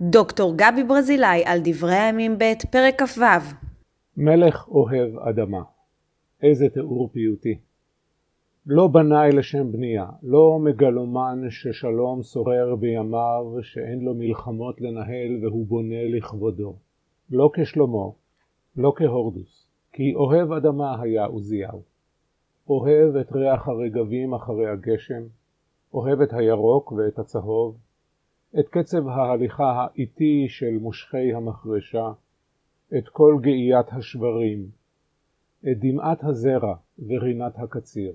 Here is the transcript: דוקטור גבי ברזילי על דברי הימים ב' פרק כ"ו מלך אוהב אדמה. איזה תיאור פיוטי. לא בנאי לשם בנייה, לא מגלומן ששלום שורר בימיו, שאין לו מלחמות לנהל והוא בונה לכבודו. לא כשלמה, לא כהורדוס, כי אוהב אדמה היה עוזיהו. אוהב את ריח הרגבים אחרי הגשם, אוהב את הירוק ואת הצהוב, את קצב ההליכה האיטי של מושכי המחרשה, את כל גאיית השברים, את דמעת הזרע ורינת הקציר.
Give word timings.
דוקטור 0.00 0.54
גבי 0.56 0.84
ברזילי 0.84 1.44
על 1.44 1.58
דברי 1.64 1.94
הימים 1.94 2.38
ב' 2.38 2.52
פרק 2.70 3.02
כ"ו 3.02 3.20
מלך 4.16 4.68
אוהב 4.68 5.18
אדמה. 5.18 5.62
איזה 6.42 6.68
תיאור 6.68 7.08
פיוטי. 7.12 7.58
לא 8.66 8.86
בנאי 8.86 9.32
לשם 9.32 9.72
בנייה, 9.72 10.06
לא 10.22 10.58
מגלומן 10.62 11.40
ששלום 11.50 12.22
שורר 12.22 12.76
בימיו, 12.76 13.44
שאין 13.62 14.00
לו 14.00 14.14
מלחמות 14.14 14.80
לנהל 14.80 15.44
והוא 15.44 15.66
בונה 15.66 16.04
לכבודו. 16.08 16.76
לא 17.30 17.50
כשלמה, 17.54 18.06
לא 18.76 18.92
כהורדוס, 18.96 19.66
כי 19.92 20.14
אוהב 20.14 20.52
אדמה 20.52 21.02
היה 21.02 21.24
עוזיהו. 21.24 21.82
אוהב 22.68 23.16
את 23.16 23.32
ריח 23.32 23.68
הרגבים 23.68 24.34
אחרי 24.34 24.66
הגשם, 24.66 25.22
אוהב 25.94 26.20
את 26.20 26.32
הירוק 26.32 26.92
ואת 26.92 27.18
הצהוב, 27.18 27.76
את 28.58 28.68
קצב 28.68 29.08
ההליכה 29.08 29.72
האיטי 29.72 30.46
של 30.48 30.78
מושכי 30.80 31.34
המחרשה, 31.34 32.12
את 32.98 33.08
כל 33.08 33.38
גאיית 33.40 33.86
השברים, 33.92 34.66
את 35.60 35.78
דמעת 35.80 36.24
הזרע 36.24 36.74
ורינת 37.06 37.58
הקציר. 37.58 38.12